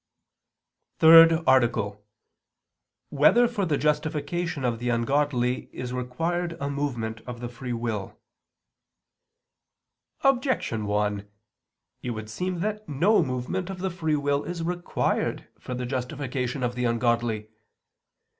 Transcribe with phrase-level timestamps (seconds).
[0.97, 3.09] ________________________THIRD ARTICLE [I II, Q.
[3.11, 3.33] 113, Art.
[3.35, 7.73] 3] Whether for the Justification of the Ungodly Is Required a Movement of the Free
[7.73, 8.19] will?
[10.21, 11.29] Objection 1:
[12.01, 16.63] It would seem that no movement of the free will is required for the justification
[16.63, 17.49] of the ungodly.